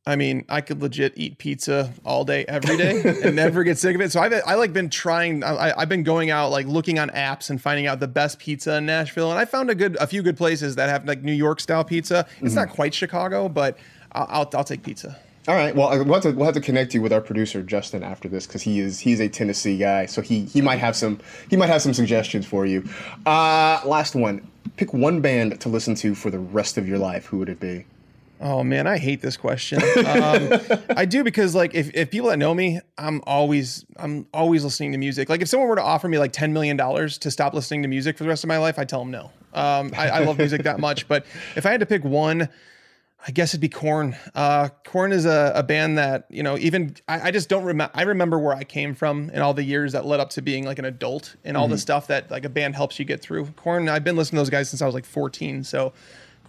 [0.05, 3.93] I mean, I could legit eat pizza all day, every day, and never get sick
[3.93, 4.11] of it.
[4.11, 5.43] So I've I like been trying.
[5.43, 8.77] I, have been going out, like looking on apps and finding out the best pizza
[8.77, 11.31] in Nashville, and I found a good, a few good places that have like New
[11.31, 12.25] York style pizza.
[12.39, 12.55] It's mm-hmm.
[12.55, 13.77] not quite Chicago, but
[14.13, 15.19] I'll, I'll, I'll take pizza.
[15.47, 15.75] All right.
[15.75, 18.45] Well, we'll have, to, we'll have to connect you with our producer Justin after this
[18.47, 21.69] because he is he's a Tennessee guy, so he he might have some he might
[21.69, 22.87] have some suggestions for you.
[23.27, 24.47] Uh, last one.
[24.77, 27.25] Pick one band to listen to for the rest of your life.
[27.25, 27.85] Who would it be?
[28.43, 29.79] Oh man, I hate this question.
[29.99, 30.49] Um,
[30.97, 34.93] I do because like if, if people that know me, I'm always I'm always listening
[34.93, 35.29] to music.
[35.29, 37.87] Like if someone were to offer me like ten million dollars to stop listening to
[37.87, 39.31] music for the rest of my life, I tell them no.
[39.53, 41.25] Um, I, I love music that much, but
[41.55, 42.49] if I had to pick one,
[43.27, 44.15] I guess it'd be Korn.
[44.33, 46.57] Uh, Korn is a, a band that you know.
[46.57, 47.91] Even I, I just don't remember.
[47.93, 50.65] I remember where I came from and all the years that led up to being
[50.65, 53.45] like an adult and all the stuff that like a band helps you get through.
[53.55, 53.87] Korn.
[53.87, 55.63] I've been listening to those guys since I was like 14.
[55.63, 55.93] So,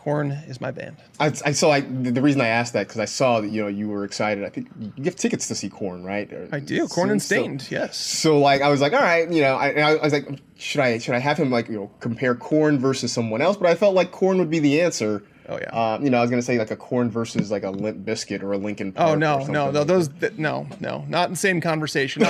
[0.03, 0.96] Korn is my band.
[1.20, 3.68] I, I saw like the, reason I asked that because I saw that you know
[3.68, 4.42] you were excited.
[4.42, 6.32] I think you have tickets to see Korn, right?
[6.32, 6.88] Or- I do.
[6.88, 7.98] Korn and so- yes.
[7.98, 10.80] So like I was like, all right, you know, I, I, I was like, should
[10.80, 13.57] I should I have him like you know compare Korn versus someone else?
[13.57, 15.22] But I felt like Korn would be the answer.
[15.48, 15.70] Oh yeah.
[15.70, 18.42] Uh, you know, I was gonna say like a Korn versus like a Limp Bizkit
[18.42, 18.90] or a Linkin.
[18.92, 22.22] Park Oh no, no, no, like those th- no, no, not in the same conversation.
[22.22, 22.28] No,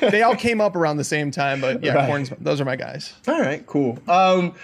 [0.00, 2.06] they, they all came up around the same time, but yeah, Right.
[2.06, 3.14] Korn's, those are my guys.
[3.26, 3.98] All right, cool.
[4.08, 4.54] Um,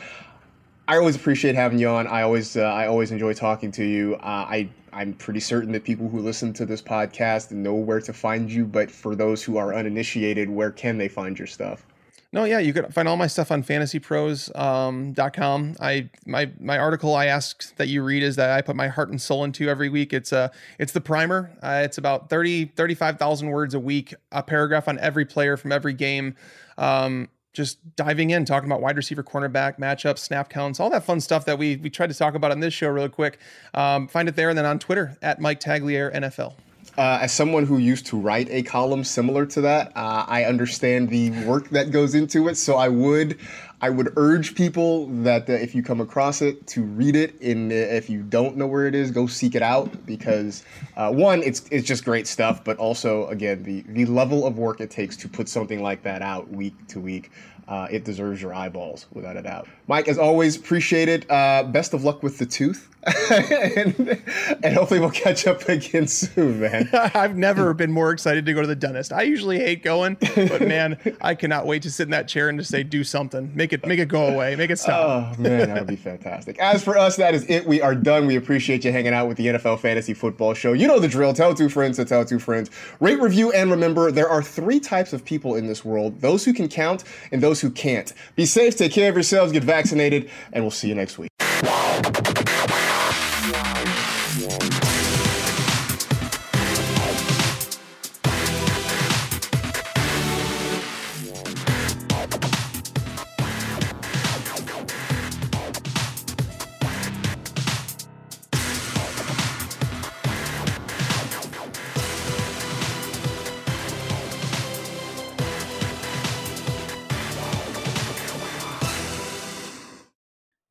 [0.89, 2.07] I always appreciate having you on.
[2.07, 4.15] I always, uh, I always enjoy talking to you.
[4.17, 8.13] Uh, I, I'm pretty certain that people who listen to this podcast know where to
[8.13, 8.65] find you.
[8.65, 11.85] But for those who are uninitiated, where can they find your stuff?
[12.33, 15.15] No, yeah, you can find all my stuff on fantasypros.com.
[15.33, 15.77] com.
[15.81, 19.09] I my my article I ask that you read is that I put my heart
[19.09, 20.13] and soul into every week.
[20.13, 21.57] It's uh it's the primer.
[21.63, 25.95] Uh, it's about 30 35,000 words a week, a paragraph on every player from every
[25.95, 26.35] game.
[26.77, 31.21] Um just diving in, talking about wide receiver, cornerback matchups, snap counts, all that fun
[31.21, 33.39] stuff that we we tried to talk about on this show really quick.
[33.75, 36.55] Um, find it there and then on Twitter at Mike Tagliere NFL.
[36.99, 41.11] Uh, as someone who used to write a column similar to that, uh, I understand
[41.11, 42.55] the work that goes into it.
[42.57, 43.39] So I would,
[43.81, 47.41] I would urge people that uh, if you come across it, to read it.
[47.41, 50.65] And if you don't know where it is, go seek it out because
[50.97, 52.65] uh, one, it's it's just great stuff.
[52.65, 56.23] But also, again, the the level of work it takes to put something like that
[56.23, 57.31] out week to week.
[57.69, 59.67] Uh, it deserves your eyeballs, without a doubt.
[59.89, 61.29] Mike, as always, appreciate it.
[61.29, 64.23] Uh, best of luck with the tooth, and,
[64.63, 66.89] and hopefully we'll catch up again soon, man.
[66.93, 69.13] I've never been more excited to go to the dentist.
[69.13, 72.59] I usually hate going, but man, I cannot wait to sit in that chair and
[72.59, 75.69] just say, "Do something, make it, make it go away, make it stop." Oh man,
[75.69, 76.59] that would be fantastic.
[76.59, 77.67] As for us, that is it.
[77.67, 78.27] We are done.
[78.27, 80.73] We appreciate you hanging out with the NFL Fantasy Football Show.
[80.73, 81.33] You know the drill.
[81.33, 82.71] Tell two friends to tell two friends.
[83.01, 86.53] Rate, review, and remember there are three types of people in this world: those who
[86.53, 88.13] can count and those who can't.
[88.35, 91.31] Be safe, take care of yourselves, get vaccinated, and we'll see you next week.